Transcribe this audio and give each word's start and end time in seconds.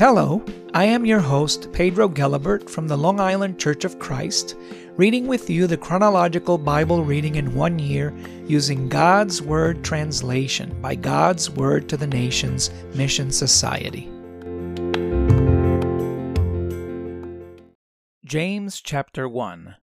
Hello, 0.00 0.42
I 0.72 0.86
am 0.86 1.04
your 1.04 1.20
host, 1.20 1.70
Pedro 1.74 2.08
Gelibert 2.08 2.70
from 2.70 2.88
the 2.88 2.96
Long 2.96 3.20
Island 3.20 3.60
Church 3.60 3.84
of 3.84 3.98
Christ, 3.98 4.56
reading 4.96 5.26
with 5.26 5.50
you 5.50 5.66
the 5.66 5.76
chronological 5.76 6.56
Bible 6.56 7.04
reading 7.04 7.34
in 7.34 7.54
one 7.54 7.78
year 7.78 8.16
using 8.46 8.88
God's 8.88 9.42
Word 9.42 9.84
translation 9.84 10.80
by 10.80 10.94
God's 10.94 11.50
Word 11.50 11.86
to 11.90 11.98
the 11.98 12.06
Nations 12.06 12.70
Mission 12.94 13.30
Society. 13.30 14.08
James 18.24 18.80
chapter 18.80 19.28
1 19.28 19.76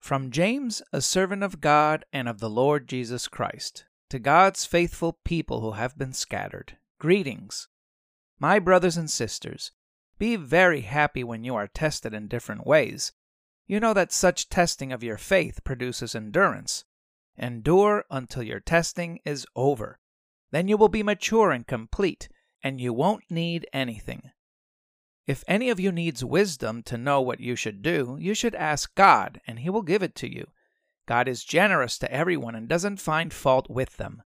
From 0.00 0.32
James, 0.32 0.82
a 0.92 1.00
servant 1.00 1.44
of 1.44 1.60
God 1.60 2.04
and 2.12 2.28
of 2.28 2.40
the 2.40 2.50
Lord 2.50 2.88
Jesus 2.88 3.28
Christ, 3.28 3.84
to 4.10 4.18
God's 4.18 4.64
faithful 4.64 5.20
people 5.24 5.60
who 5.60 5.70
have 5.78 5.96
been 5.96 6.12
scattered, 6.12 6.78
greetings. 6.98 7.68
My 8.38 8.58
brothers 8.58 8.96
and 8.96 9.10
sisters, 9.10 9.72
be 10.18 10.36
very 10.36 10.82
happy 10.82 11.24
when 11.24 11.44
you 11.44 11.54
are 11.54 11.66
tested 11.66 12.14
in 12.14 12.28
different 12.28 12.66
ways. 12.66 13.12
You 13.66 13.80
know 13.80 13.94
that 13.94 14.12
such 14.12 14.48
testing 14.48 14.92
of 14.92 15.02
your 15.02 15.16
faith 15.16 15.64
produces 15.64 16.14
endurance. 16.14 16.84
Endure 17.36 18.04
until 18.10 18.42
your 18.42 18.60
testing 18.60 19.20
is 19.24 19.46
over. 19.56 19.98
Then 20.50 20.68
you 20.68 20.76
will 20.76 20.88
be 20.88 21.02
mature 21.02 21.50
and 21.50 21.66
complete, 21.66 22.28
and 22.62 22.80
you 22.80 22.92
won't 22.92 23.30
need 23.30 23.66
anything. 23.72 24.30
If 25.26 25.44
any 25.46 25.70
of 25.70 25.80
you 25.80 25.92
needs 25.92 26.24
wisdom 26.24 26.82
to 26.84 26.98
know 26.98 27.20
what 27.20 27.40
you 27.40 27.56
should 27.56 27.80
do, 27.80 28.16
you 28.20 28.34
should 28.34 28.54
ask 28.54 28.94
God, 28.94 29.40
and 29.46 29.60
He 29.60 29.70
will 29.70 29.82
give 29.82 30.02
it 30.02 30.14
to 30.16 30.32
you. 30.32 30.48
God 31.06 31.26
is 31.26 31.44
generous 31.44 31.98
to 31.98 32.12
everyone 32.12 32.54
and 32.54 32.68
doesn't 32.68 33.00
find 33.00 33.32
fault 33.32 33.70
with 33.70 33.96
them. 33.96 34.22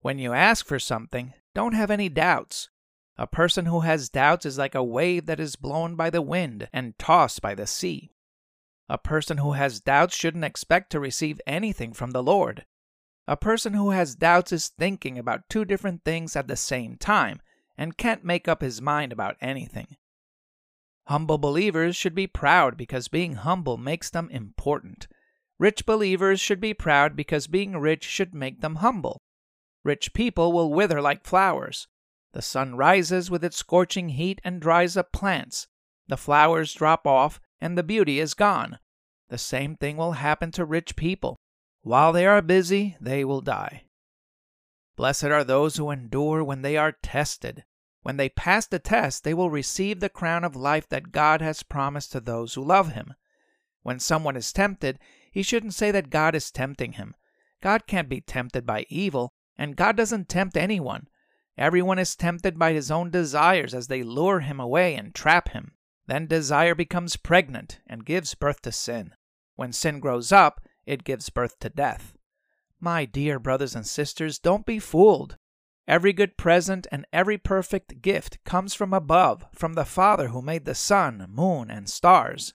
When 0.00 0.18
you 0.18 0.32
ask 0.32 0.64
for 0.64 0.78
something, 0.78 1.34
don't 1.54 1.74
have 1.74 1.90
any 1.90 2.08
doubts. 2.08 2.70
A 3.18 3.26
person 3.26 3.66
who 3.66 3.80
has 3.80 4.08
doubts 4.08 4.46
is 4.46 4.58
like 4.58 4.76
a 4.76 4.82
wave 4.82 5.26
that 5.26 5.40
is 5.40 5.56
blown 5.56 5.96
by 5.96 6.08
the 6.08 6.22
wind 6.22 6.68
and 6.72 6.96
tossed 6.98 7.42
by 7.42 7.54
the 7.54 7.66
sea. 7.66 8.12
A 8.88 8.96
person 8.96 9.38
who 9.38 9.52
has 9.52 9.80
doubts 9.80 10.14
shouldn't 10.16 10.44
expect 10.44 10.90
to 10.90 11.00
receive 11.00 11.40
anything 11.46 11.92
from 11.92 12.12
the 12.12 12.22
Lord. 12.22 12.64
A 13.26 13.36
person 13.36 13.74
who 13.74 13.90
has 13.90 14.14
doubts 14.14 14.52
is 14.52 14.68
thinking 14.68 15.18
about 15.18 15.48
two 15.50 15.64
different 15.64 16.04
things 16.04 16.36
at 16.36 16.46
the 16.46 16.56
same 16.56 16.96
time 16.96 17.42
and 17.76 17.96
can't 17.96 18.24
make 18.24 18.46
up 18.46 18.62
his 18.62 18.80
mind 18.80 19.12
about 19.12 19.36
anything. 19.40 19.96
Humble 21.08 21.38
believers 21.38 21.96
should 21.96 22.14
be 22.14 22.26
proud 22.26 22.76
because 22.76 23.08
being 23.08 23.34
humble 23.34 23.76
makes 23.76 24.10
them 24.10 24.30
important. 24.30 25.08
Rich 25.58 25.86
believers 25.86 26.40
should 26.40 26.60
be 26.60 26.72
proud 26.72 27.16
because 27.16 27.48
being 27.48 27.76
rich 27.76 28.04
should 28.04 28.32
make 28.32 28.60
them 28.60 28.76
humble. 28.76 29.22
Rich 29.84 30.14
people 30.14 30.52
will 30.52 30.72
wither 30.72 31.02
like 31.02 31.26
flowers. 31.26 31.88
The 32.32 32.42
sun 32.42 32.76
rises 32.76 33.30
with 33.30 33.44
its 33.44 33.56
scorching 33.56 34.10
heat 34.10 34.40
and 34.44 34.60
dries 34.60 34.96
up 34.96 35.12
plants. 35.12 35.66
The 36.08 36.16
flowers 36.16 36.72
drop 36.72 37.06
off 37.06 37.40
and 37.60 37.76
the 37.76 37.82
beauty 37.82 38.20
is 38.20 38.34
gone. 38.34 38.78
The 39.28 39.38
same 39.38 39.76
thing 39.76 39.96
will 39.96 40.12
happen 40.12 40.50
to 40.52 40.64
rich 40.64 40.96
people. 40.96 41.36
While 41.82 42.12
they 42.12 42.26
are 42.26 42.42
busy, 42.42 42.96
they 43.00 43.24
will 43.24 43.40
die. 43.40 43.84
Blessed 44.96 45.24
are 45.24 45.44
those 45.44 45.76
who 45.76 45.90
endure 45.90 46.42
when 46.42 46.62
they 46.62 46.76
are 46.76 46.96
tested. 47.02 47.64
When 48.02 48.16
they 48.16 48.28
pass 48.28 48.66
the 48.66 48.78
test, 48.78 49.24
they 49.24 49.34
will 49.34 49.50
receive 49.50 50.00
the 50.00 50.08
crown 50.08 50.44
of 50.44 50.56
life 50.56 50.88
that 50.88 51.12
God 51.12 51.40
has 51.40 51.62
promised 51.62 52.12
to 52.12 52.20
those 52.20 52.54
who 52.54 52.64
love 52.64 52.92
Him. 52.92 53.14
When 53.82 54.00
someone 54.00 54.36
is 54.36 54.52
tempted, 54.52 54.98
he 55.30 55.42
shouldn't 55.42 55.74
say 55.74 55.90
that 55.90 56.10
God 56.10 56.34
is 56.34 56.50
tempting 56.50 56.92
him. 56.92 57.14
God 57.62 57.86
can't 57.86 58.08
be 58.08 58.20
tempted 58.20 58.66
by 58.66 58.86
evil, 58.88 59.32
and 59.56 59.76
God 59.76 59.96
doesn't 59.96 60.28
tempt 60.28 60.56
anyone. 60.56 61.08
Everyone 61.58 61.98
is 61.98 62.14
tempted 62.14 62.56
by 62.56 62.72
his 62.72 62.88
own 62.88 63.10
desires 63.10 63.74
as 63.74 63.88
they 63.88 64.04
lure 64.04 64.40
him 64.40 64.60
away 64.60 64.94
and 64.94 65.12
trap 65.12 65.48
him. 65.48 65.72
Then 66.06 66.28
desire 66.28 66.76
becomes 66.76 67.16
pregnant 67.16 67.80
and 67.84 68.06
gives 68.06 68.36
birth 68.36 68.62
to 68.62 68.70
sin. 68.70 69.12
When 69.56 69.72
sin 69.72 69.98
grows 69.98 70.30
up, 70.30 70.60
it 70.86 71.02
gives 71.02 71.30
birth 71.30 71.58
to 71.58 71.68
death. 71.68 72.16
My 72.78 73.04
dear 73.04 73.40
brothers 73.40 73.74
and 73.74 73.84
sisters, 73.84 74.38
don't 74.38 74.64
be 74.64 74.78
fooled. 74.78 75.36
Every 75.88 76.12
good 76.12 76.36
present 76.36 76.86
and 76.92 77.06
every 77.12 77.36
perfect 77.36 78.02
gift 78.02 78.38
comes 78.44 78.72
from 78.72 78.94
above, 78.94 79.44
from 79.52 79.72
the 79.72 79.84
Father 79.84 80.28
who 80.28 80.40
made 80.40 80.64
the 80.64 80.76
sun, 80.76 81.26
moon, 81.28 81.72
and 81.72 81.88
stars. 81.88 82.54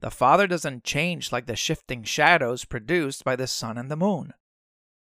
The 0.00 0.10
Father 0.10 0.46
doesn't 0.46 0.84
change 0.84 1.32
like 1.32 1.46
the 1.46 1.56
shifting 1.56 2.04
shadows 2.04 2.66
produced 2.66 3.24
by 3.24 3.34
the 3.34 3.46
sun 3.46 3.78
and 3.78 3.90
the 3.90 3.96
moon. 3.96 4.34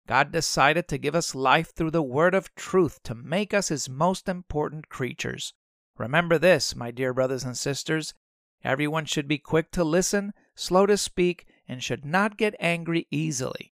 God 0.06 0.30
decided 0.30 0.86
to 0.88 0.98
give 0.98 1.14
us 1.14 1.34
life 1.34 1.74
through 1.74 1.90
the 1.90 2.02
word 2.02 2.34
of 2.34 2.54
truth 2.54 3.02
to 3.04 3.14
make 3.14 3.52
us 3.52 3.68
his 3.68 3.88
most 3.88 4.28
important 4.28 4.88
creatures. 4.88 5.52
Remember 5.98 6.38
this, 6.38 6.76
my 6.76 6.90
dear 6.90 7.12
brothers 7.12 7.44
and 7.44 7.56
sisters. 7.56 8.14
Everyone 8.62 9.04
should 9.04 9.26
be 9.26 9.38
quick 9.38 9.70
to 9.72 9.84
listen, 9.84 10.32
slow 10.54 10.86
to 10.86 10.96
speak, 10.96 11.46
and 11.68 11.82
should 11.82 12.04
not 12.04 12.36
get 12.36 12.54
angry 12.60 13.06
easily. 13.10 13.72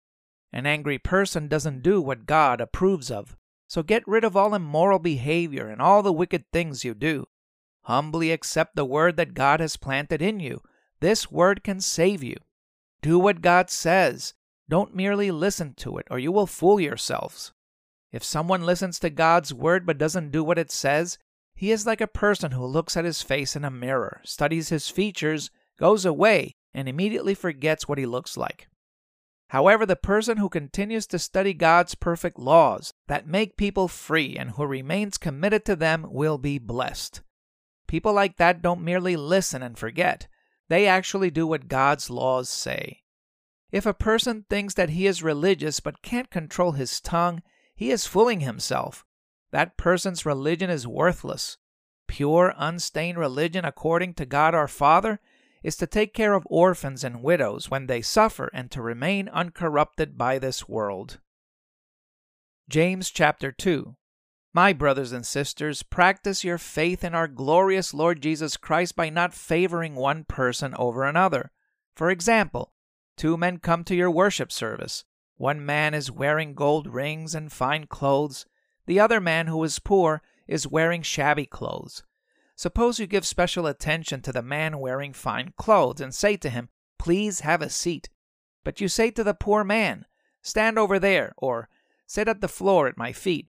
An 0.51 0.65
angry 0.65 0.97
person 0.97 1.47
doesn't 1.47 1.83
do 1.83 2.01
what 2.01 2.25
God 2.25 2.61
approves 2.61 3.09
of. 3.09 3.35
So 3.67 3.83
get 3.83 4.07
rid 4.07 4.23
of 4.23 4.35
all 4.35 4.55
immoral 4.55 4.99
behavior 4.99 5.69
and 5.69 5.81
all 5.81 6.01
the 6.01 6.13
wicked 6.13 6.45
things 6.51 6.83
you 6.83 6.93
do. 6.93 7.27
Humbly 7.83 8.31
accept 8.31 8.75
the 8.75 8.85
word 8.85 9.15
that 9.17 9.33
God 9.33 9.59
has 9.59 9.77
planted 9.77 10.21
in 10.21 10.39
you. 10.39 10.61
This 10.99 11.31
word 11.31 11.63
can 11.63 11.79
save 11.79 12.23
you. 12.23 12.37
Do 13.01 13.17
what 13.17 13.41
God 13.41 13.69
says. 13.69 14.33
Don't 14.69 14.95
merely 14.95 15.31
listen 15.31 15.73
to 15.77 15.97
it, 15.97 16.05
or 16.11 16.19
you 16.19 16.31
will 16.31 16.45
fool 16.45 16.79
yourselves. 16.79 17.51
If 18.11 18.23
someone 18.23 18.65
listens 18.65 18.99
to 18.99 19.09
God's 19.09 19.51
word 19.51 19.85
but 19.85 19.97
doesn't 19.97 20.31
do 20.31 20.43
what 20.43 20.59
it 20.59 20.71
says, 20.71 21.17
he 21.55 21.71
is 21.71 21.87
like 21.87 22.01
a 22.01 22.07
person 22.07 22.51
who 22.51 22.65
looks 22.65 22.95
at 22.95 23.03
his 23.03 23.23
face 23.23 23.55
in 23.55 23.65
a 23.65 23.71
mirror, 23.71 24.21
studies 24.23 24.69
his 24.69 24.87
features, 24.87 25.49
goes 25.79 26.05
away, 26.05 26.53
and 26.73 26.87
immediately 26.87 27.33
forgets 27.33 27.87
what 27.87 27.97
he 27.97 28.05
looks 28.05 28.37
like. 28.37 28.67
However, 29.47 29.87
the 29.87 29.95
person 29.95 30.37
who 30.37 30.49
continues 30.49 31.07
to 31.07 31.17
study 31.17 31.55
God's 31.55 31.95
perfect 31.95 32.37
laws 32.37 32.93
that 33.07 33.27
make 33.27 33.57
people 33.57 33.87
free 33.87 34.37
and 34.37 34.51
who 34.51 34.65
remains 34.65 35.17
committed 35.17 35.65
to 35.65 35.75
them 35.75 36.05
will 36.11 36.37
be 36.37 36.59
blessed. 36.59 37.21
People 37.87 38.13
like 38.13 38.37
that 38.37 38.61
don't 38.61 38.81
merely 38.81 39.15
listen 39.15 39.63
and 39.63 39.75
forget, 39.75 40.27
they 40.67 40.85
actually 40.85 41.31
do 41.31 41.47
what 41.47 41.67
God's 41.67 42.11
laws 42.11 42.47
say. 42.47 43.01
If 43.71 43.85
a 43.85 43.93
person 43.93 44.45
thinks 44.49 44.73
that 44.73 44.89
he 44.89 45.05
is 45.05 45.21
religious 45.21 45.79
but 45.79 46.01
can't 46.01 46.31
control 46.31 46.71
his 46.71 46.99
tongue, 46.99 47.43
he 47.75 47.91
is 47.91 48.07
fooling 48.07 48.39
himself. 48.39 49.05
That 49.51 49.77
person's 49.77 50.25
religion 50.25 50.69
is 50.69 50.87
worthless. 50.87 51.57
Pure, 52.07 52.55
unstained 52.57 53.17
religion, 53.17 53.65
according 53.65 54.15
to 54.15 54.25
God 54.25 54.55
our 54.55 54.67
Father, 54.67 55.19
is 55.61 55.75
to 55.77 55.87
take 55.87 56.13
care 56.13 56.33
of 56.33 56.47
orphans 56.49 57.03
and 57.03 57.21
widows 57.21 57.69
when 57.69 57.87
they 57.87 58.01
suffer 58.01 58.49
and 58.53 58.71
to 58.71 58.81
remain 58.81 59.29
uncorrupted 59.29 60.17
by 60.17 60.39
this 60.39 60.67
world. 60.67 61.19
James 62.69 63.11
chapter 63.11 63.51
2 63.51 63.95
My 64.53 64.73
brothers 64.73 65.11
and 65.11 65.25
sisters, 65.25 65.83
practice 65.83 66.43
your 66.43 66.57
faith 66.57 67.03
in 67.03 67.13
our 67.13 67.27
glorious 67.27 67.93
Lord 67.93 68.21
Jesus 68.21 68.57
Christ 68.57 68.95
by 68.95 69.09
not 69.09 69.33
favoring 69.33 69.95
one 69.95 70.23
person 70.23 70.73
over 70.77 71.03
another. 71.03 71.51
For 71.95 72.09
example, 72.09 72.73
Two 73.19 73.35
men 73.35 73.57
come 73.57 73.83
to 73.83 73.95
your 73.95 74.09
worship 74.09 74.49
service. 74.49 75.03
One 75.35 75.65
man 75.65 75.93
is 75.93 76.09
wearing 76.09 76.53
gold 76.53 76.87
rings 76.87 77.35
and 77.35 77.51
fine 77.51 77.85
clothes. 77.85 78.45
The 78.85 79.01
other 79.01 79.19
man, 79.19 79.47
who 79.47 79.61
is 79.65 79.77
poor, 79.77 80.21
is 80.47 80.65
wearing 80.65 81.01
shabby 81.01 81.45
clothes. 81.45 82.01
Suppose 82.55 82.97
you 82.97 83.07
give 83.07 83.27
special 83.27 83.67
attention 83.67 84.21
to 84.21 84.31
the 84.31 84.41
man 84.41 84.79
wearing 84.79 85.11
fine 85.11 85.51
clothes 85.57 85.99
and 85.99 86.15
say 86.15 86.37
to 86.37 86.49
him, 86.49 86.69
Please 86.97 87.41
have 87.41 87.61
a 87.61 87.69
seat. 87.69 88.07
But 88.63 88.79
you 88.79 88.87
say 88.87 89.11
to 89.11 89.23
the 89.25 89.33
poor 89.33 89.65
man, 89.65 90.05
Stand 90.41 90.79
over 90.79 90.97
there, 90.97 91.33
or 91.35 91.67
Sit 92.07 92.29
at 92.29 92.39
the 92.39 92.47
floor 92.47 92.87
at 92.87 92.97
my 92.97 93.11
feet. 93.11 93.49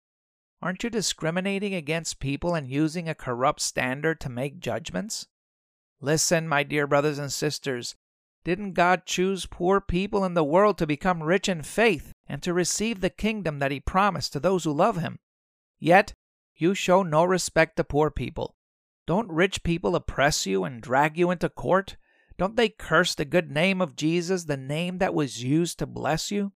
Aren't 0.62 0.86
you 0.86 0.89
discriminating 0.89 1.74
against 1.74 2.21
people 2.21 2.56
and 2.56 2.69
using 2.69 3.09
a 3.09 3.13
corrupt 3.13 3.59
standard 3.59 4.21
to 4.21 4.30
make 4.30 4.62
judgments? 4.62 5.27
Listen, 6.00 6.47
my 6.47 6.63
dear 6.63 6.88
brothers 6.88 7.19
and 7.19 7.33
sisters, 7.33 7.97
didn't 8.47 8.75
God 8.75 9.05
choose 9.05 9.45
poor 9.45 9.81
people 9.81 10.23
in 10.23 10.33
the 10.33 10.41
world 10.41 10.77
to 10.77 10.88
become 10.88 11.21
rich 11.21 11.49
in 11.49 11.63
faith 11.63 12.13
and 12.29 12.41
to 12.41 12.53
receive 12.53 13.01
the 13.01 13.09
kingdom 13.09 13.59
that 13.59 13.71
He 13.71 13.81
promised 13.81 14.31
to 14.31 14.39
those 14.39 14.63
who 14.63 14.71
love 14.71 14.95
Him? 14.95 15.19
Yet, 15.79 16.13
you 16.55 16.73
show 16.73 17.03
no 17.03 17.25
respect 17.25 17.75
to 17.75 17.83
poor 17.83 18.09
people. 18.09 18.55
Don't 19.05 19.29
rich 19.29 19.63
people 19.63 19.97
oppress 19.97 20.45
you 20.45 20.63
and 20.63 20.81
drag 20.81 21.17
you 21.17 21.29
into 21.29 21.49
court? 21.49 21.97
Don't 22.38 22.55
they 22.55 22.69
curse 22.69 23.15
the 23.15 23.25
good 23.25 23.51
name 23.51 23.81
of 23.81 23.97
Jesus, 23.97 24.45
the 24.45 24.55
name 24.55 24.99
that 24.99 25.13
was 25.13 25.44
used 25.44 25.77
to 25.79 25.85
bless 25.85 26.31
you? 26.31 26.53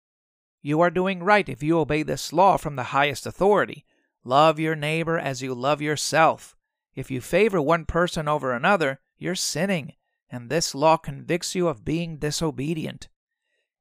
You 0.62 0.80
are 0.82 0.90
doing 0.90 1.24
right 1.24 1.48
if 1.48 1.60
you 1.60 1.76
obey 1.80 2.04
this 2.04 2.32
law 2.32 2.56
from 2.56 2.76
the 2.76 2.94
highest 2.94 3.26
authority. 3.26 3.84
Love 4.22 4.60
your 4.60 4.76
neighbor 4.76 5.18
as 5.18 5.42
you 5.42 5.54
love 5.54 5.82
yourself. 5.82 6.54
If 6.94 7.10
you 7.10 7.20
favor 7.20 7.60
one 7.60 7.84
person 7.84 8.28
over 8.28 8.52
another, 8.52 9.00
you're 9.18 9.34
sinning 9.34 9.94
and 10.30 10.48
this 10.48 10.74
law 10.74 10.96
convicts 10.96 11.54
you 11.54 11.68
of 11.68 11.84
being 11.84 12.18
disobedient. 12.18 13.08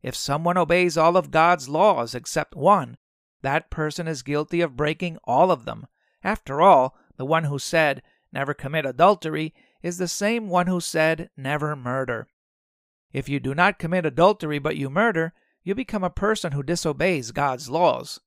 If 0.02 0.16
someone 0.16 0.58
obeys 0.58 0.98
all 0.98 1.18
of 1.18 1.32
God's 1.32 1.70
laws 1.70 2.16
except 2.16 2.56
one, 2.56 2.98
that 3.42 3.70
person 3.70 4.08
is 4.08 4.24
guilty 4.24 4.62
of 4.62 4.76
breaking 4.76 5.18
all 5.24 5.52
of 5.52 5.66
them. 5.66 5.88
After 6.24 6.62
all, 6.62 6.96
the 7.18 7.26
one 7.26 7.46
who 7.46 7.60
said, 7.60 8.02
never 8.32 8.54
commit 8.54 8.86
adultery, 8.86 9.54
is 9.82 9.98
the 9.98 10.08
same 10.08 10.50
one 10.50 10.68
who 10.68 10.80
said, 10.80 11.30
never 11.38 11.76
murder. 11.76 12.28
If 13.14 13.30
you 13.30 13.40
do 13.40 13.56
not 13.56 13.80
commit 13.80 14.06
adultery 14.06 14.60
but 14.60 14.78
you 14.78 14.90
murder, 14.90 15.34
you 15.64 15.76
become 15.76 16.04
a 16.04 16.10
person 16.10 16.52
who 16.52 16.64
disobeys 16.64 17.32
God's 17.32 17.70
laws. 17.70 18.20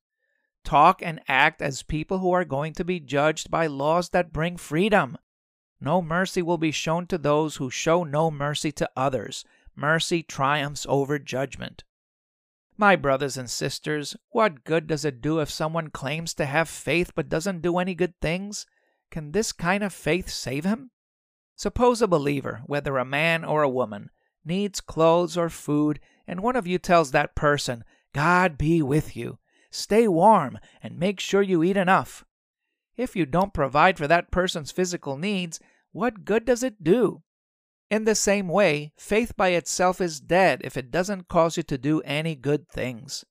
Talk 0.63 1.01
and 1.01 1.21
act 1.27 1.61
as 1.61 1.83
people 1.83 2.19
who 2.19 2.31
are 2.31 2.45
going 2.45 2.73
to 2.73 2.85
be 2.85 2.99
judged 2.99 3.51
by 3.51 3.67
laws 3.67 4.09
that 4.09 4.33
bring 4.33 4.57
freedom. 4.57 5.17
No 5.83 6.01
mercy 6.01 6.41
will 6.41 6.57
be 6.57 6.71
shown 6.71 7.07
to 7.07 7.17
those 7.17 7.57
who 7.57 7.69
show 7.69 8.05
no 8.05 8.31
mercy 8.31 8.71
to 8.71 8.89
others. 8.95 9.43
Mercy 9.75 10.23
triumphs 10.23 10.85
over 10.87 11.19
judgment. 11.19 11.83
My 12.77 12.95
brothers 12.95 13.35
and 13.35 13.49
sisters, 13.49 14.15
what 14.29 14.63
good 14.63 14.87
does 14.87 15.03
it 15.03 15.21
do 15.21 15.39
if 15.41 15.49
someone 15.49 15.89
claims 15.89 16.33
to 16.35 16.45
have 16.45 16.69
faith 16.69 17.11
but 17.15 17.27
doesn't 17.27 17.61
do 17.61 17.79
any 17.79 17.95
good 17.95 18.13
things? 18.21 18.65
Can 19.11 19.33
this 19.33 19.51
kind 19.51 19.83
of 19.83 19.91
faith 19.91 20.29
save 20.29 20.63
him? 20.63 20.91
Suppose 21.57 22.01
a 22.01 22.07
believer, 22.07 22.61
whether 22.65 22.97
a 22.97 23.03
man 23.03 23.43
or 23.43 23.61
a 23.61 23.69
woman, 23.69 24.09
needs 24.45 24.79
clothes 24.79 25.35
or 25.35 25.49
food, 25.49 25.99
and 26.25 26.39
one 26.41 26.55
of 26.55 26.65
you 26.65 26.79
tells 26.79 27.11
that 27.11 27.35
person, 27.35 27.83
God 28.13 28.57
be 28.57 28.81
with 28.81 29.17
you. 29.17 29.37
Stay 29.69 30.07
warm 30.07 30.59
and 30.81 30.97
make 30.97 31.19
sure 31.19 31.41
you 31.41 31.61
eat 31.61 31.75
enough. 31.75 32.23
If 32.95 33.17
you 33.17 33.25
don't 33.25 33.53
provide 33.53 33.97
for 33.97 34.07
that 34.07 34.31
person's 34.31 34.71
physical 34.71 35.17
needs, 35.17 35.59
what 35.93 36.25
good 36.25 36.43
does 36.43 36.63
it 36.63 36.83
do? 36.83 37.21
In 37.89 38.03
the 38.03 38.15
same 38.15 38.47
way, 38.47 38.91
faith 38.97 39.37
by 39.37 39.49
itself 39.49 40.01
is 40.01 40.19
dead 40.19 40.61
if 40.63 40.75
it 40.75 40.91
doesn't 40.91 41.27
cause 41.27 41.55
you 41.55 41.63
to 41.63 41.77
do 41.77 42.01
any 42.01 42.35
good 42.35 42.67
things. 42.67 43.23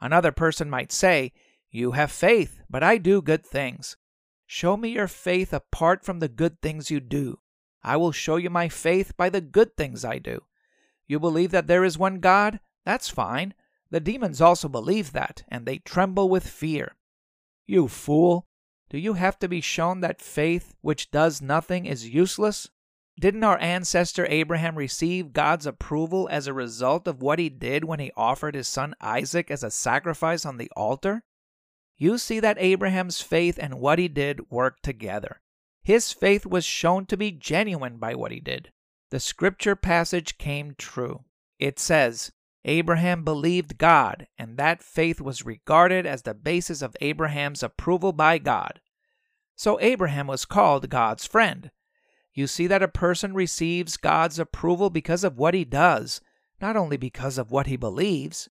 Another 0.00 0.30
person 0.30 0.68
might 0.68 0.92
say, 0.92 1.32
You 1.70 1.92
have 1.92 2.12
faith, 2.12 2.60
but 2.68 2.82
I 2.82 2.98
do 2.98 3.22
good 3.22 3.46
things. 3.46 3.96
Show 4.46 4.76
me 4.76 4.90
your 4.90 5.08
faith 5.08 5.54
apart 5.54 6.04
from 6.04 6.18
the 6.18 6.28
good 6.28 6.60
things 6.60 6.90
you 6.90 7.00
do. 7.00 7.38
I 7.82 7.96
will 7.96 8.12
show 8.12 8.36
you 8.36 8.50
my 8.50 8.68
faith 8.68 9.16
by 9.16 9.30
the 9.30 9.40
good 9.40 9.76
things 9.76 10.04
I 10.04 10.18
do. 10.18 10.42
You 11.06 11.18
believe 11.18 11.50
that 11.52 11.66
there 11.66 11.84
is 11.84 11.96
one 11.96 12.20
God? 12.20 12.60
That's 12.84 13.08
fine. 13.08 13.54
The 13.90 14.00
demons 14.00 14.40
also 14.40 14.68
believe 14.68 15.12
that, 15.12 15.44
and 15.48 15.64
they 15.64 15.78
tremble 15.78 16.28
with 16.28 16.46
fear. 16.46 16.96
You 17.66 17.88
fool! 17.88 18.46
Do 18.92 18.98
you 18.98 19.14
have 19.14 19.38
to 19.38 19.48
be 19.48 19.62
shown 19.62 20.00
that 20.00 20.20
faith 20.20 20.74
which 20.82 21.10
does 21.10 21.40
nothing 21.40 21.86
is 21.86 22.10
useless? 22.10 22.68
Didn't 23.18 23.42
our 23.42 23.58
ancestor 23.58 24.26
Abraham 24.26 24.76
receive 24.76 25.32
God's 25.32 25.64
approval 25.64 26.28
as 26.30 26.46
a 26.46 26.52
result 26.52 27.08
of 27.08 27.22
what 27.22 27.38
he 27.38 27.48
did 27.48 27.84
when 27.84 28.00
he 28.00 28.12
offered 28.18 28.54
his 28.54 28.68
son 28.68 28.94
Isaac 29.00 29.50
as 29.50 29.62
a 29.62 29.70
sacrifice 29.70 30.44
on 30.44 30.58
the 30.58 30.70
altar? 30.76 31.22
You 31.96 32.18
see 32.18 32.38
that 32.40 32.58
Abraham's 32.60 33.22
faith 33.22 33.58
and 33.58 33.80
what 33.80 33.98
he 33.98 34.08
did 34.08 34.50
worked 34.50 34.82
together. 34.82 35.40
His 35.82 36.12
faith 36.12 36.44
was 36.44 36.66
shown 36.66 37.06
to 37.06 37.16
be 37.16 37.30
genuine 37.30 37.96
by 37.96 38.14
what 38.14 38.30
he 38.30 38.40
did. 38.40 38.72
The 39.10 39.20
scripture 39.20 39.74
passage 39.74 40.36
came 40.36 40.74
true. 40.76 41.24
It 41.58 41.78
says, 41.78 42.30
Abraham 42.64 43.24
believed 43.24 43.78
God, 43.78 44.28
and 44.38 44.56
that 44.56 44.82
faith 44.82 45.20
was 45.20 45.44
regarded 45.44 46.06
as 46.06 46.22
the 46.22 46.34
basis 46.34 46.80
of 46.80 46.96
Abraham's 47.00 47.62
approval 47.62 48.12
by 48.12 48.38
God. 48.38 48.80
So 49.56 49.80
Abraham 49.80 50.26
was 50.26 50.44
called 50.44 50.88
God's 50.88 51.26
friend. 51.26 51.70
You 52.32 52.46
see 52.46 52.66
that 52.68 52.82
a 52.82 52.88
person 52.88 53.34
receives 53.34 53.96
God's 53.96 54.38
approval 54.38 54.90
because 54.90 55.24
of 55.24 55.38
what 55.38 55.54
he 55.54 55.64
does, 55.64 56.20
not 56.60 56.76
only 56.76 56.96
because 56.96 57.36
of 57.36 57.50
what 57.50 57.66
he 57.66 57.76
believes. 57.76 58.48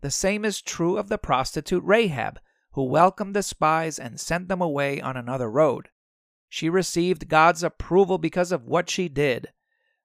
The 0.00 0.10
same 0.10 0.44
is 0.44 0.62
true 0.62 0.96
of 0.96 1.08
the 1.08 1.18
prostitute 1.18 1.84
Rahab, 1.84 2.40
who 2.72 2.84
welcomed 2.84 3.36
the 3.36 3.42
spies 3.42 3.98
and 3.98 4.18
sent 4.18 4.48
them 4.48 4.62
away 4.62 5.00
on 5.00 5.16
another 5.16 5.50
road. 5.50 5.90
She 6.48 6.68
received 6.68 7.28
God's 7.28 7.62
approval 7.62 8.18
because 8.18 8.50
of 8.50 8.66
what 8.66 8.88
she 8.90 9.08
did. 9.08 9.48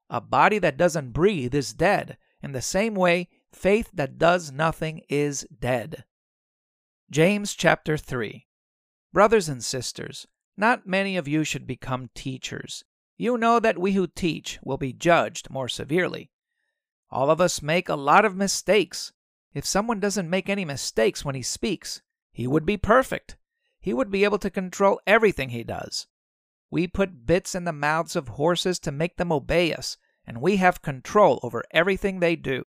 A 0.09 0.21
body 0.21 0.59
that 0.59 0.77
doesn't 0.77 1.13
breathe 1.13 1.55
is 1.55 1.73
dead. 1.73 2.17
In 2.43 2.51
the 2.51 2.61
same 2.61 2.93
way, 2.93 3.29
faith 3.55 3.89
that 3.93 4.17
does 4.17 4.51
nothing 4.51 5.01
is 5.09 5.47
dead. 5.59 6.03
James 7.09 7.55
chapter 7.55 7.97
3 7.97 8.45
Brothers 9.13 9.47
and 9.47 9.63
sisters, 9.63 10.27
not 10.57 10.85
many 10.85 11.15
of 11.17 11.27
you 11.27 11.43
should 11.43 11.65
become 11.65 12.09
teachers. 12.13 12.83
You 13.17 13.37
know 13.37 13.59
that 13.59 13.79
we 13.79 13.93
who 13.93 14.07
teach 14.07 14.59
will 14.61 14.77
be 14.77 14.91
judged 14.91 15.49
more 15.49 15.69
severely. 15.69 16.29
All 17.09 17.31
of 17.31 17.39
us 17.39 17.61
make 17.61 17.87
a 17.87 17.95
lot 17.95 18.25
of 18.25 18.35
mistakes. 18.35 19.13
If 19.53 19.65
someone 19.65 20.01
doesn't 20.01 20.29
make 20.29 20.49
any 20.49 20.65
mistakes 20.65 21.23
when 21.23 21.35
he 21.35 21.41
speaks, 21.41 22.01
he 22.33 22.45
would 22.45 22.65
be 22.65 22.77
perfect. 22.77 23.37
He 23.79 23.93
would 23.93 24.11
be 24.11 24.25
able 24.25 24.39
to 24.39 24.49
control 24.49 24.99
everything 25.07 25.49
he 25.49 25.63
does. 25.63 26.07
We 26.69 26.87
put 26.87 27.25
bits 27.25 27.55
in 27.55 27.63
the 27.63 27.71
mouths 27.71 28.17
of 28.17 28.27
horses 28.27 28.79
to 28.79 28.91
make 28.91 29.15
them 29.15 29.31
obey 29.31 29.73
us, 29.73 29.97
and 30.27 30.41
we 30.41 30.57
have 30.57 30.81
control 30.81 31.39
over 31.41 31.63
everything 31.71 32.19
they 32.19 32.35
do. 32.35 32.65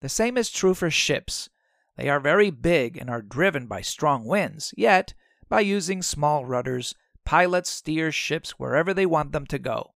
The 0.00 0.08
same 0.08 0.36
is 0.36 0.50
true 0.50 0.74
for 0.74 0.90
ships. 0.90 1.48
They 1.96 2.08
are 2.08 2.20
very 2.20 2.50
big 2.50 2.98
and 2.98 3.08
are 3.08 3.22
driven 3.22 3.66
by 3.66 3.80
strong 3.80 4.24
winds, 4.24 4.74
yet, 4.76 5.14
by 5.48 5.60
using 5.60 6.02
small 6.02 6.44
rudders, 6.44 6.94
pilots 7.24 7.70
steer 7.70 8.12
ships 8.12 8.52
wherever 8.52 8.92
they 8.92 9.06
want 9.06 9.32
them 9.32 9.46
to 9.46 9.58
go. 9.58 9.94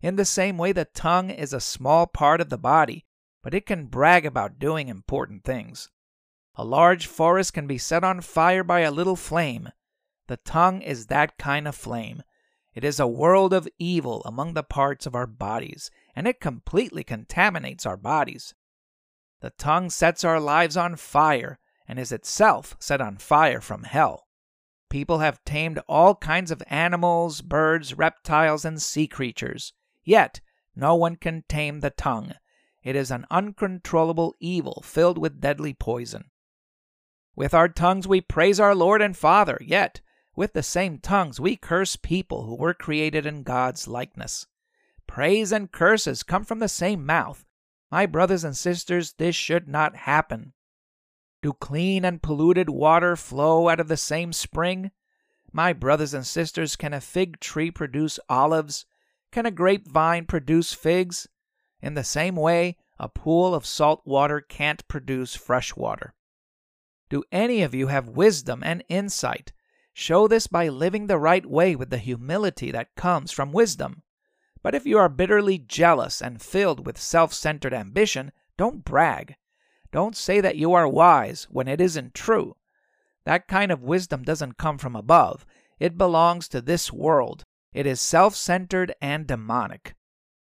In 0.00 0.16
the 0.16 0.24
same 0.24 0.58
way, 0.58 0.72
the 0.72 0.84
tongue 0.84 1.30
is 1.30 1.52
a 1.52 1.60
small 1.60 2.06
part 2.06 2.40
of 2.40 2.50
the 2.50 2.58
body, 2.58 3.04
but 3.42 3.54
it 3.54 3.66
can 3.66 3.86
brag 3.86 4.26
about 4.26 4.58
doing 4.58 4.88
important 4.88 5.44
things. 5.44 5.90
A 6.54 6.64
large 6.64 7.06
forest 7.06 7.52
can 7.52 7.66
be 7.66 7.78
set 7.78 8.02
on 8.02 8.20
fire 8.20 8.64
by 8.64 8.80
a 8.80 8.90
little 8.90 9.16
flame. 9.16 9.70
The 10.26 10.36
tongue 10.38 10.82
is 10.82 11.06
that 11.06 11.38
kind 11.38 11.68
of 11.68 11.74
flame. 11.74 12.22
It 12.74 12.84
is 12.84 13.00
a 13.00 13.06
world 13.06 13.52
of 13.52 13.68
evil 13.78 14.22
among 14.24 14.54
the 14.54 14.62
parts 14.62 15.06
of 15.06 15.14
our 15.14 15.26
bodies, 15.26 15.90
and 16.14 16.26
it 16.26 16.40
completely 16.40 17.04
contaminates 17.04 17.86
our 17.86 17.96
bodies. 17.96 18.54
The 19.40 19.50
tongue 19.50 19.90
sets 19.90 20.24
our 20.24 20.40
lives 20.40 20.76
on 20.76 20.96
fire 20.96 21.58
and 21.86 21.98
is 21.98 22.12
itself 22.12 22.76
set 22.78 23.00
on 23.00 23.18
fire 23.18 23.60
from 23.60 23.84
hell. 23.84 24.26
People 24.90 25.18
have 25.18 25.44
tamed 25.44 25.80
all 25.86 26.14
kinds 26.14 26.50
of 26.50 26.62
animals, 26.68 27.40
birds, 27.42 27.94
reptiles, 27.94 28.64
and 28.64 28.80
sea 28.80 29.06
creatures. 29.06 29.72
Yet, 30.02 30.40
no 30.74 30.94
one 30.94 31.16
can 31.16 31.44
tame 31.48 31.80
the 31.80 31.90
tongue. 31.90 32.32
It 32.82 32.96
is 32.96 33.10
an 33.10 33.26
uncontrollable 33.30 34.34
evil 34.40 34.82
filled 34.84 35.18
with 35.18 35.40
deadly 35.40 35.74
poison. 35.74 36.30
With 37.36 37.54
our 37.54 37.68
tongues 37.68 38.08
we 38.08 38.20
praise 38.20 38.58
our 38.58 38.74
Lord 38.74 39.02
and 39.02 39.16
Father, 39.16 39.58
yet, 39.60 40.00
with 40.34 40.54
the 40.54 40.62
same 40.62 40.98
tongues 40.98 41.38
we 41.38 41.56
curse 41.56 41.96
people 41.96 42.44
who 42.46 42.56
were 42.56 42.74
created 42.74 43.26
in 43.26 43.42
God's 43.42 43.86
likeness. 43.86 44.46
Praise 45.06 45.52
and 45.52 45.70
curses 45.70 46.22
come 46.22 46.44
from 46.44 46.60
the 46.60 46.68
same 46.68 47.04
mouth. 47.04 47.44
My 47.90 48.06
brothers 48.06 48.44
and 48.44 48.56
sisters, 48.56 49.14
this 49.14 49.34
should 49.34 49.68
not 49.68 49.96
happen. 49.96 50.52
Do 51.40 51.52
clean 51.52 52.04
and 52.04 52.22
polluted 52.22 52.68
water 52.68 53.16
flow 53.16 53.68
out 53.68 53.80
of 53.80 53.88
the 53.88 53.96
same 53.96 54.32
spring? 54.32 54.90
My 55.52 55.72
brothers 55.72 56.12
and 56.12 56.26
sisters, 56.26 56.76
can 56.76 56.92
a 56.92 57.00
fig 57.00 57.40
tree 57.40 57.70
produce 57.70 58.18
olives? 58.28 58.84
Can 59.32 59.46
a 59.46 59.50
grapevine 59.50 60.26
produce 60.26 60.72
figs? 60.72 61.28
In 61.80 61.94
the 61.94 62.04
same 62.04 62.36
way, 62.36 62.76
a 62.98 63.08
pool 63.08 63.54
of 63.54 63.64
salt 63.64 64.02
water 64.04 64.40
can't 64.40 64.86
produce 64.88 65.34
fresh 65.34 65.76
water. 65.76 66.14
Do 67.08 67.24
any 67.32 67.62
of 67.62 67.74
you 67.74 67.86
have 67.86 68.08
wisdom 68.08 68.62
and 68.62 68.84
insight? 68.88 69.52
Show 69.94 70.28
this 70.28 70.46
by 70.46 70.68
living 70.68 71.06
the 71.06 71.18
right 71.18 71.46
way 71.46 71.74
with 71.74 71.90
the 71.90 71.98
humility 71.98 72.70
that 72.70 72.94
comes 72.96 73.32
from 73.32 73.52
wisdom. 73.52 74.02
But 74.62 74.74
if 74.74 74.86
you 74.86 74.98
are 74.98 75.08
bitterly 75.08 75.58
jealous 75.58 76.20
and 76.20 76.42
filled 76.42 76.84
with 76.84 77.00
self 77.00 77.32
centered 77.32 77.72
ambition, 77.72 78.32
don't 78.56 78.84
brag. 78.84 79.36
Don't 79.92 80.16
say 80.16 80.40
that 80.40 80.56
you 80.56 80.72
are 80.74 80.88
wise 80.88 81.44
when 81.50 81.68
it 81.68 81.80
isn't 81.80 82.14
true. 82.14 82.56
That 83.24 83.48
kind 83.48 83.70
of 83.70 83.82
wisdom 83.82 84.22
doesn't 84.22 84.58
come 84.58 84.78
from 84.78 84.96
above. 84.96 85.46
It 85.78 85.98
belongs 85.98 86.48
to 86.48 86.60
this 86.60 86.92
world. 86.92 87.44
It 87.72 87.86
is 87.86 88.00
self 88.00 88.34
centered 88.34 88.94
and 89.00 89.26
demonic. 89.26 89.94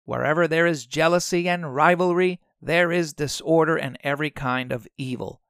Wherever 0.05 0.49
there 0.49 0.67
is 0.67 0.87
jealousy 0.87 1.49
and 1.49 1.75
rivalry, 1.75 2.41
there 2.63 2.91
is 2.93 3.13
disorder 3.13 3.77
and 3.77 3.99
every 4.03 4.31
kind 4.31 4.73
of 4.73 4.89
evil. 4.97 5.41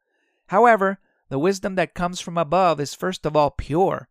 However, 0.49 0.99
the 1.29 1.39
wisdom 1.39 1.75
that 1.75 1.95
comes 1.95 2.21
from 2.21 2.39
above 2.39 2.81
is 2.81 2.95
first 2.95 3.27
of 3.27 3.37
all 3.37 3.51
pure. 3.51 4.09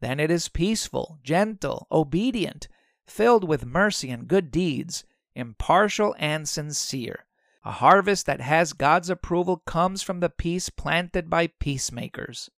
Then 0.00 0.18
it 0.20 0.30
is 0.30 0.48
peaceful, 0.48 1.18
gentle, 1.22 1.86
obedient, 1.90 2.68
filled 3.06 3.44
with 3.44 3.66
mercy 3.66 4.10
and 4.10 4.28
good 4.28 4.50
deeds, 4.50 5.04
impartial 5.34 6.14
and 6.18 6.48
sincere. 6.48 7.26
A 7.64 7.72
harvest 7.72 8.26
that 8.26 8.40
has 8.40 8.72
God's 8.72 9.08
approval 9.08 9.56
comes 9.56 10.02
from 10.02 10.20
the 10.20 10.28
peace 10.28 10.68
planted 10.68 11.30
by 11.30 11.46
peacemakers. 11.46 12.50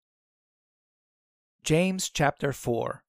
James 1.63 2.09
chapter 2.09 2.51
4 2.51 3.03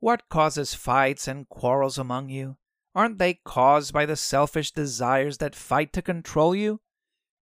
What 0.00 0.28
causes 0.28 0.74
fights 0.74 1.28
and 1.28 1.48
quarrels 1.48 1.98
among 1.98 2.30
you? 2.30 2.56
Aren't 2.94 3.18
they 3.18 3.34
caused 3.44 3.92
by 3.92 4.06
the 4.06 4.16
selfish 4.16 4.72
desires 4.72 5.38
that 5.38 5.54
fight 5.54 5.92
to 5.92 6.02
control 6.02 6.54
you? 6.54 6.80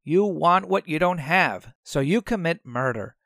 You 0.05 0.25
want 0.25 0.69
what 0.69 0.89
you 0.89 0.99
don't 0.99 1.19
have, 1.19 1.73
so 1.83 2.01
you 2.01 2.23
commit 2.23 2.65
murder. 2.65 3.17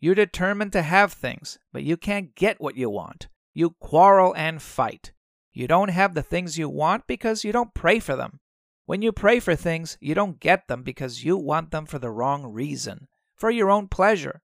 You're 0.00 0.14
determined 0.14 0.72
to 0.72 0.82
have 0.82 1.12
things, 1.12 1.58
but 1.72 1.82
you 1.82 1.96
can't 1.96 2.34
get 2.34 2.60
what 2.60 2.76
you 2.76 2.90
want. 2.90 3.28
You 3.54 3.70
quarrel 3.80 4.34
and 4.34 4.60
fight. 4.60 5.12
You 5.56 5.66
don't 5.66 5.88
have 5.88 6.12
the 6.12 6.22
things 6.22 6.58
you 6.58 6.68
want 6.68 7.06
because 7.06 7.42
you 7.42 7.50
don't 7.50 7.72
pray 7.72 7.98
for 7.98 8.14
them. 8.14 8.40
When 8.84 9.00
you 9.00 9.10
pray 9.10 9.40
for 9.40 9.56
things, 9.56 9.96
you 10.02 10.14
don't 10.14 10.38
get 10.38 10.68
them 10.68 10.82
because 10.82 11.24
you 11.24 11.38
want 11.38 11.70
them 11.70 11.86
for 11.86 11.98
the 11.98 12.10
wrong 12.10 12.52
reason, 12.52 13.08
for 13.34 13.50
your 13.50 13.70
own 13.70 13.88
pleasure. 13.88 14.42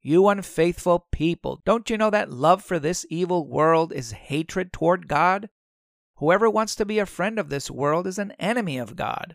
You 0.00 0.28
unfaithful 0.28 1.08
people, 1.10 1.60
don't 1.64 1.90
you 1.90 1.98
know 1.98 2.10
that 2.10 2.30
love 2.30 2.62
for 2.62 2.78
this 2.78 3.04
evil 3.10 3.48
world 3.48 3.92
is 3.92 4.12
hatred 4.12 4.72
toward 4.72 5.08
God? 5.08 5.48
Whoever 6.18 6.48
wants 6.48 6.76
to 6.76 6.86
be 6.86 7.00
a 7.00 7.04
friend 7.04 7.40
of 7.40 7.48
this 7.48 7.68
world 7.68 8.06
is 8.06 8.16
an 8.16 8.30
enemy 8.38 8.78
of 8.78 8.94
God. 8.94 9.34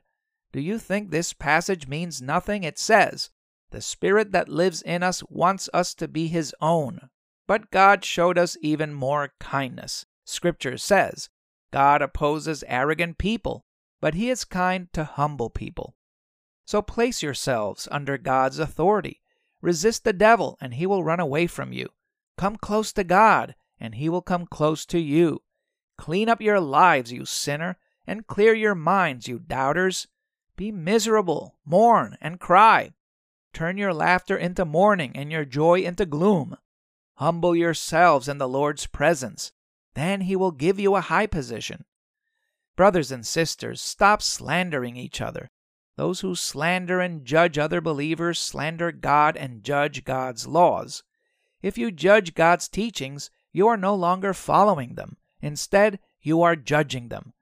Do 0.54 0.62
you 0.62 0.80
think 0.80 1.12
this 1.12 1.34
passage 1.34 1.86
means 1.86 2.22
nothing? 2.22 2.64
It 2.64 2.80
says, 2.80 3.30
The 3.72 3.82
Spirit 3.82 4.32
that 4.32 4.48
lives 4.48 4.82
in 4.82 5.04
us 5.04 5.22
wants 5.28 5.70
us 5.74 5.94
to 5.96 6.08
be 6.08 6.28
His 6.28 6.56
own. 6.62 7.10
But 7.46 7.72
God 7.72 8.06
showed 8.06 8.38
us 8.38 8.56
even 8.62 8.94
more 8.94 9.34
kindness. 9.42 10.06
Scripture 10.26 10.78
says, 10.78 11.30
God 11.72 12.02
opposes 12.02 12.64
arrogant 12.68 13.18
people, 13.18 13.66
but 14.00 14.14
He 14.14 14.30
is 14.30 14.46
kind 14.46 14.92
to 14.94 15.04
humble 15.04 15.50
people. 15.50 15.96
So 16.66 16.82
place 16.82 17.22
yourselves 17.22 17.88
under 17.92 18.18
God's 18.18 18.60
authority. 18.60 19.22
Resist 19.62 20.04
the 20.04 20.14
devil, 20.14 20.58
and 20.62 20.74
he 20.74 20.86
will 20.86 21.04
run 21.04 21.20
away 21.20 21.48
from 21.48 21.72
you. 21.72 21.90
Come 22.38 22.58
close 22.58 22.92
to 22.94 23.04
God, 23.04 23.56
and 23.80 23.96
he 23.96 24.10
will 24.10 24.22
come 24.22 24.46
close 24.46 24.86
to 24.88 25.00
you. 25.00 25.42
Clean 25.98 26.30
up 26.30 26.42
your 26.42 26.60
lives, 26.60 27.12
you 27.12 27.26
sinner, 27.26 27.78
and 28.06 28.28
clear 28.28 28.54
your 28.54 28.76
minds, 28.76 29.28
you 29.28 29.40
doubters. 29.40 30.08
Be 30.56 30.72
miserable, 30.72 31.56
mourn, 31.66 32.18
and 32.22 32.40
cry. 32.40 32.94
Turn 33.54 33.78
your 33.78 33.94
laughter 33.94 34.36
into 34.36 34.66
mourning, 34.66 35.12
and 35.16 35.32
your 35.32 35.46
joy 35.46 35.82
into 35.82 36.06
gloom. 36.06 36.58
Humble 37.16 37.56
yourselves 37.56 38.28
in 38.28 38.38
the 38.38 38.50
Lord's 38.50 38.88
presence. 38.88 39.52
Then 39.96 40.22
he 40.22 40.36
will 40.36 40.52
give 40.52 40.80
you 40.80 40.96
a 40.96 41.02
high 41.02 41.28
position. 41.28 41.86
Brothers 42.76 43.12
and 43.12 43.26
sisters, 43.26 43.82
stop 43.82 44.22
slandering 44.22 44.98
each 44.98 45.22
other. 45.22 45.52
Those 45.96 46.22
who 46.22 46.34
slander 46.34 47.00
and 47.00 47.24
judge 47.24 47.58
other 47.58 47.82
believers 47.82 48.40
slander 48.40 48.92
God 48.92 49.38
and 49.38 49.64
judge 49.64 50.04
God's 50.04 50.48
laws. 50.48 51.04
If 51.62 51.78
you 51.78 51.92
judge 51.92 52.34
God's 52.34 52.68
teachings, 52.68 53.30
you 53.52 53.68
are 53.68 53.78
no 53.78 53.94
longer 53.94 54.34
following 54.34 54.96
them. 54.96 55.18
Instead, 55.42 56.00
you 56.22 56.42
are 56.42 56.56
judging 56.56 57.10
them. 57.10 57.34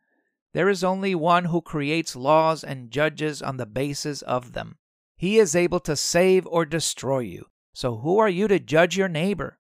There 0.54 0.68
is 0.68 0.84
only 0.84 1.16
one 1.16 1.46
who 1.46 1.62
creates 1.62 2.16
laws 2.16 2.64
and 2.64 2.92
judges 2.92 3.42
on 3.42 3.56
the 3.56 3.66
basis 3.66 4.22
of 4.22 4.52
them. 4.52 4.78
He 5.16 5.40
is 5.40 5.56
able 5.56 5.80
to 5.82 5.96
save 5.96 6.46
or 6.46 6.66
destroy 6.66 7.20
you. 7.20 7.46
So 7.74 7.98
who 7.98 8.20
are 8.20 8.30
you 8.30 8.50
to 8.50 8.60
judge 8.60 8.98
your 8.98 9.08
neighbor? 9.08 9.60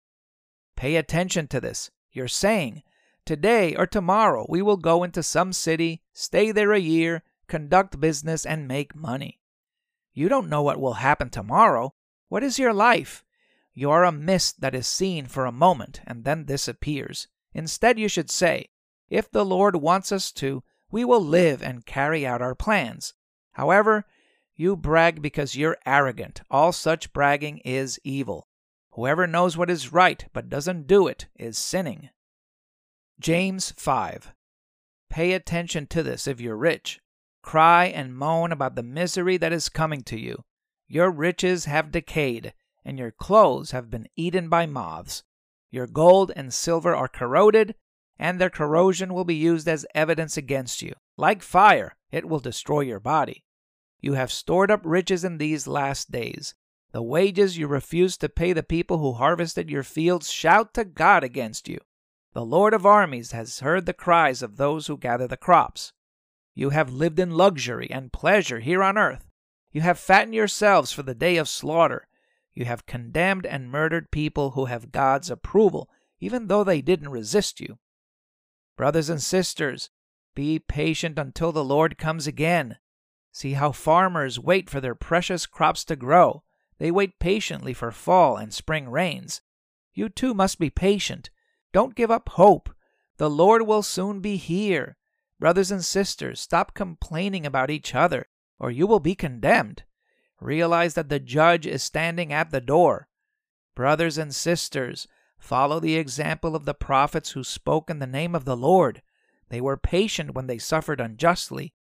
Pay 0.75 0.97
attention 0.97 1.47
to 1.49 1.61
this. 1.61 1.91
You're 2.13 2.29
saying, 2.29 2.83
Today 3.25 3.77
or 3.77 3.87
tomorrow 3.87 4.47
we 4.49 4.63
will 4.63 4.77
go 4.77 5.05
into 5.05 5.23
some 5.23 5.53
city, 5.53 6.03
stay 6.13 6.51
there 6.51 6.73
a 6.73 6.79
year, 6.79 7.23
conduct 7.47 8.01
business, 8.01 8.45
and 8.45 8.67
make 8.67 8.95
money. 8.97 9.41
You 10.13 10.29
don't 10.29 10.49
know 10.49 10.63
what 10.63 10.81
will 10.81 10.95
happen 10.95 11.31
tomorrow. 11.31 11.95
What 12.29 12.43
is 12.43 12.59
your 12.59 12.73
life? 12.73 13.25
You 13.73 13.91
are 13.91 14.05
a 14.05 14.13
mist 14.13 14.61
that 14.61 14.75
is 14.75 14.87
seen 14.87 15.27
for 15.27 15.47
a 15.47 15.53
moment 15.53 16.01
and 16.07 16.25
then 16.25 16.45
disappears. 16.45 17.29
Instead, 17.55 17.99
you 17.99 18.09
should 18.09 18.31
say, 18.31 18.71
If 19.09 19.31
the 19.31 19.45
Lord 19.45 19.77
wants 19.77 20.13
us 20.13 20.33
to, 20.33 20.63
we 20.91 21.05
will 21.05 21.25
live 21.25 21.63
and 21.63 21.87
carry 21.87 22.27
out 22.27 22.43
our 22.43 22.55
plans. 22.55 23.15
However, 23.53 24.05
you 24.57 24.77
brag 24.77 25.23
because 25.23 25.57
you're 25.57 25.79
arrogant. 25.87 26.43
All 26.51 26.73
such 26.73 27.13
bragging 27.13 27.59
is 27.59 27.99
evil. 28.05 28.49
Whoever 28.93 29.27
knows 29.27 29.57
what 29.57 29.71
is 29.71 29.93
right 29.93 30.27
but 30.33 30.49
doesn't 30.49 30.87
do 30.87 31.07
it 31.07 31.27
is 31.37 31.57
sinning. 31.57 32.11
James 33.21 33.73
5. 33.77 34.33
Pay 35.09 35.33
attention 35.33 35.87
to 35.89 36.03
this 36.03 36.27
if 36.27 36.41
you're 36.41 36.57
rich. 36.57 37.01
Cry 37.43 37.87
and 37.87 38.17
moan 38.17 38.53
about 38.53 38.75
the 38.75 38.83
misery 38.83 39.37
that 39.37 39.53
is 39.53 39.69
coming 39.69 40.03
to 40.05 40.19
you. 40.19 40.45
Your 40.89 41.11
riches 41.11 41.67
have 41.67 41.93
decayed, 41.93 42.53
and 42.85 42.99
your 42.99 43.11
clothes 43.11 43.71
have 43.71 43.91
been 43.91 44.09
eaten 44.17 44.49
by 44.49 44.67
moths. 44.67 45.23
Your 45.71 45.87
gold 45.87 46.33
and 46.35 46.53
silver 46.53 46.95
are 46.95 47.09
corroded, 47.09 47.77
and 48.19 48.41
their 48.41 48.51
corrosion 48.51 49.15
will 49.15 49.25
be 49.25 49.35
used 49.35 49.69
as 49.69 49.87
evidence 49.95 50.37
against 50.37 50.83
you. 50.83 50.95
Like 51.17 51.43
fire, 51.43 51.97
it 52.11 52.29
will 52.29 52.41
destroy 52.41 52.81
your 52.81 53.01
body. 53.01 53.45
You 54.01 54.15
have 54.15 54.33
stored 54.33 54.71
up 54.71 54.81
riches 54.85 55.25
in 55.25 55.39
these 55.39 55.67
last 55.67 56.11
days. 56.11 56.55
The 56.93 57.03
wages 57.03 57.57
you 57.57 57.69
refused 57.69 58.21
to 58.21 58.29
pay 58.29 58.53
the 58.53 58.63
people 58.63 58.99
who 58.99 59.13
harvested 59.13 59.71
your 59.71 59.85
fields 59.85 60.31
shout 60.31 60.75
to 60.75 60.85
God 60.85 61.23
against 61.23 61.69
you. 61.69 61.79
The 62.33 62.45
Lord 62.45 62.75
of 62.75 62.87
armies 62.87 63.33
has 63.33 63.61
heard 63.61 63.87
the 63.87 63.93
cries 63.93 64.43
of 64.43 64.57
those 64.57 64.87
who 64.87 64.97
gather 64.97 65.29
the 65.29 65.37
crops. 65.37 65.93
You 66.55 66.71
have 66.71 66.93
lived 66.93 67.19
in 67.19 67.31
luxury 67.31 67.89
and 67.91 68.13
pleasure 68.13 68.59
here 68.61 68.83
on 68.83 68.99
earth. 68.99 69.27
You 69.73 69.83
have 69.83 69.99
fattened 69.99 70.35
yourselves 70.35 70.93
for 70.93 71.03
the 71.03 71.15
day 71.15 71.37
of 71.37 71.49
slaughter. 71.49 72.09
You 72.55 72.65
have 72.65 72.87
condemned 72.87 73.47
and 73.47 73.71
murdered 73.71 74.11
people 74.11 74.51
who 74.51 74.65
have 74.65 74.91
God's 74.91 75.31
approval, 75.31 75.89
even 76.19 76.49
though 76.49 76.65
they 76.65 76.83
didn't 76.83 77.11
resist 77.11 77.61
you. 77.61 77.79
Brothers 78.77 79.09
and 79.09 79.23
sisters, 79.23 79.91
be 80.35 80.59
patient 80.59 81.19
until 81.19 81.53
the 81.53 81.65
Lord 81.65 81.99
comes 81.99 82.27
again. 82.27 82.79
See 83.33 83.53
how 83.53 83.71
farmers 83.73 84.41
wait 84.41 84.69
for 84.69 84.81
their 84.81 84.97
precious 84.97 85.47
crops 85.47 85.85
to 85.85 85.97
grow. 85.97 86.43
They 86.81 86.91
wait 86.91 87.19
patiently 87.19 87.75
for 87.75 87.93
fall 87.93 88.39
and 88.39 88.55
spring 88.55 88.89
rains. 88.89 89.43
You 89.93 90.09
too 90.09 90.33
must 90.33 90.59
be 90.59 90.71
patient. 90.71 91.29
Don't 91.75 91.95
give 91.95 92.11
up 92.11 92.31
hope. 92.31 92.71
The 93.19 93.29
Lord 93.29 93.67
will 93.67 93.83
soon 93.83 94.21
be 94.21 94.39
here. 94.39 94.97
Brothers 95.39 95.71
and 95.71 95.85
sisters, 95.85 96.41
stop 96.41 96.73
complaining 96.73 97.45
about 97.45 97.71
each 97.71 97.95
other, 97.95 98.29
or 98.59 98.71
you 98.71 98.87
will 98.87 98.99
be 98.99 99.15
condemned. 99.15 99.83
Realize 100.41 100.95
that 100.95 101.11
the 101.11 101.21
judge 101.21 101.67
is 101.67 101.83
standing 101.83 102.33
at 102.33 102.51
the 102.51 102.63
door. 102.63 103.09
Brothers 103.75 104.17
and 104.17 104.35
sisters, 104.35 105.07
follow 105.39 105.81
the 105.81 105.97
example 105.97 106.57
of 106.57 106.65
the 106.65 106.73
prophets 106.73 107.33
who 107.33 107.45
spoke 107.45 107.91
in 107.91 107.99
the 107.99 108.07
name 108.07 108.35
of 108.35 108.47
the 108.47 108.57
Lord. 108.57 109.03
They 109.51 109.61
were 109.61 109.77
patient 109.77 110.35
when 110.35 110.47
they 110.47 110.57
suffered 110.57 111.01
unjustly. 111.01 111.75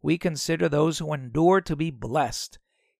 We 0.00 0.16
consider 0.16 0.70
those 0.70 1.00
who 1.00 1.12
endure 1.12 1.60
to 1.60 1.76
be 1.76 1.90
blessed. 1.90 2.58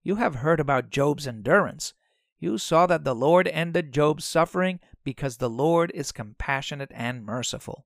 You 0.08 0.16
have 0.16 0.36
heard 0.36 0.58
about 0.58 0.88
Job's 0.88 1.26
endurance. 1.26 1.92
You 2.38 2.56
saw 2.56 2.86
that 2.86 3.04
the 3.04 3.14
Lord 3.14 3.46
ended 3.46 3.92
Job's 3.92 4.24
suffering 4.24 4.80
because 5.04 5.36
the 5.36 5.50
Lord 5.50 5.92
is 5.94 6.12
compassionate 6.12 6.90
and 6.94 7.26
merciful. 7.26 7.84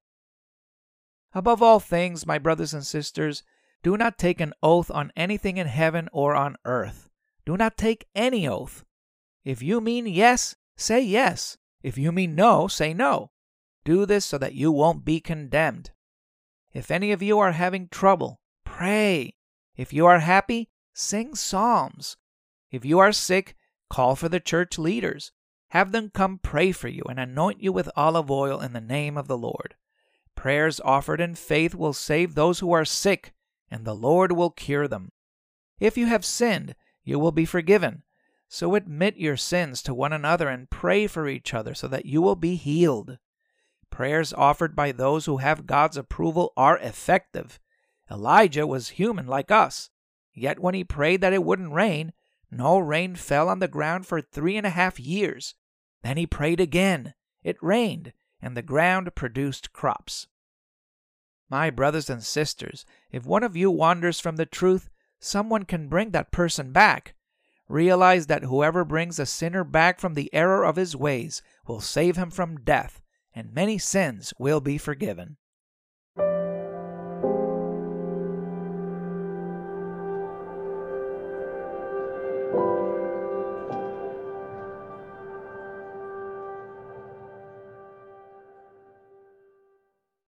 Above 1.35 1.61
all 1.61 1.81
things, 1.81 2.25
my 2.25 2.39
brothers 2.39 2.73
and 2.73 2.87
sisters, 2.87 3.43
do 3.83 3.97
not 3.97 4.19
take 4.19 4.41
an 4.41 4.55
oath 4.63 4.89
on 4.89 5.11
anything 5.17 5.57
in 5.57 5.67
heaven 5.67 6.09
or 6.13 6.37
on 6.37 6.55
earth. 6.65 7.09
Do 7.45 7.57
not 7.57 7.77
take 7.77 8.07
any 8.15 8.47
oath. 8.47 8.85
If 9.45 9.61
you 9.61 9.81
mean 9.81 10.07
yes, 10.07 10.55
say 10.77 11.01
yes. 11.01 11.59
If 11.83 11.99
you 11.99 12.13
mean 12.13 12.37
no, 12.37 12.69
say 12.69 12.95
no. 12.95 13.33
Do 13.85 14.07
this 14.07 14.25
so 14.25 14.39
that 14.39 14.55
you 14.55 14.71
won't 14.71 15.05
be 15.05 15.19
condemned. 15.19 15.91
If 16.73 16.93
any 16.93 17.11
of 17.11 17.21
you 17.21 17.41
are 17.41 17.51
having 17.51 17.89
trouble, 17.89 18.39
pray. 18.65 19.35
If 19.75 19.93
you 19.93 20.07
are 20.07 20.21
happy, 20.21 20.69
sing 20.93 21.35
psalms. 21.35 22.17
If 22.71 22.85
you 22.85 22.99
are 22.99 23.13
sick, 23.13 23.57
call 23.91 24.17
for 24.17 24.29
the 24.29 24.41
church 24.41 24.79
leaders. 24.79 25.33
Have 25.69 25.93
them 25.93 26.11
come 26.11 26.39
pray 26.39 26.73
for 26.73 26.89
you 26.89 27.03
and 27.09 27.19
anoint 27.19 27.63
you 27.63 27.73
with 27.73 27.89
olive 27.97 28.31
oil 28.31 28.61
in 28.61 28.73
the 28.73 28.81
name 28.81 29.17
of 29.17 29.29
the 29.29 29.39
Lord. 29.39 29.75
Prayers 30.35 30.81
offered 30.85 31.21
in 31.21 31.35
faith 31.35 31.75
will 31.75 31.93
save 31.93 32.35
those 32.35 32.59
who 32.59 32.73
are 32.73 32.85
sick, 32.85 33.33
and 33.71 33.85
the 33.85 33.95
Lord 33.95 34.33
will 34.33 34.51
cure 34.51 34.89
them. 34.89 35.13
If 35.79 35.97
you 35.97 36.07
have 36.07 36.25
sinned, 36.25 36.75
you 37.05 37.19
will 37.19 37.33
be 37.33 37.45
forgiven. 37.45 38.03
So 38.49 38.75
admit 38.75 39.17
your 39.17 39.39
sins 39.39 39.83
to 39.83 39.95
one 39.95 40.13
another 40.13 40.49
and 40.49 40.69
pray 40.69 41.07
for 41.07 41.27
each 41.27 41.55
other 41.55 41.75
so 41.75 41.89
that 41.89 42.05
you 42.05 42.21
will 42.21 42.37
be 42.37 42.57
healed. 42.57 43.19
Prayers 43.91 44.33
offered 44.33 44.77
by 44.77 44.93
those 44.93 45.27
who 45.27 45.39
have 45.39 45.67
God's 45.67 45.97
approval 45.97 46.53
are 46.57 46.79
effective. 46.79 47.59
Elijah 48.11 48.67
was 48.67 48.91
human 48.91 49.27
like 49.27 49.51
us, 49.51 49.91
yet 50.35 50.59
when 50.59 50.75
he 50.75 50.85
prayed 50.85 51.21
that 51.21 51.33
it 51.33 51.45
wouldn't 51.45 51.73
rain, 51.73 52.13
no 52.51 52.79
rain 52.79 53.17
fell 53.17 53.49
on 53.49 53.59
the 53.59 53.69
ground 53.69 54.07
for 54.07 54.21
three 54.21 54.57
and 54.57 54.67
a 54.67 54.71
half 54.71 55.01
years. 55.01 55.55
Then 56.03 56.17
he 56.17 56.27
prayed 56.27 56.61
again. 56.61 57.15
It 57.43 57.57
rained, 57.63 58.13
and 58.41 58.57
the 58.57 58.63
ground 58.63 59.15
produced 59.15 59.73
crops. 59.73 60.27
My 61.49 61.71
brothers 61.71 62.09
and 62.09 62.23
sisters, 62.23 62.85
if 63.11 63.27
one 63.27 63.43
of 63.43 63.57
you 63.57 63.71
wanders 63.71 64.21
from 64.21 64.37
the 64.37 64.47
truth, 64.47 64.89
someone 65.19 65.65
can 65.65 65.89
bring 65.89 66.11
that 66.11 66.33
person 66.33 66.73
back. 66.73 67.15
Realize 67.69 68.27
that 68.27 68.45
whoever 68.45 68.85
brings 68.85 69.19
a 69.19 69.27
sinner 69.27 69.65
back 69.65 70.01
from 70.01 70.15
the 70.15 70.33
error 70.35 70.65
of 70.65 70.77
his 70.77 70.97
ways 70.97 71.43
will 71.67 71.81
save 71.81 72.17
him 72.17 72.31
from 72.31 72.65
death, 72.65 73.01
and 73.35 73.55
many 73.55 73.79
sins 73.79 74.35
will 74.39 74.61
be 74.61 74.79
forgiven. 74.79 75.37